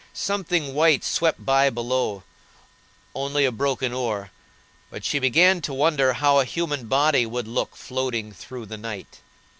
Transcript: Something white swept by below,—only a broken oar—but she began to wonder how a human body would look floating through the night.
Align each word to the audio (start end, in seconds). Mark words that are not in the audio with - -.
Something 0.13 0.73
white 0.73 1.03
swept 1.03 1.45
by 1.45 1.69
below,—only 1.69 3.45
a 3.45 3.51
broken 3.51 3.93
oar—but 3.93 5.05
she 5.05 5.19
began 5.19 5.61
to 5.61 5.75
wonder 5.75 6.13
how 6.13 6.39
a 6.39 6.43
human 6.45 6.87
body 6.87 7.27
would 7.27 7.47
look 7.47 7.75
floating 7.75 8.31
through 8.31 8.65
the 8.65 8.77
night. 8.79 9.19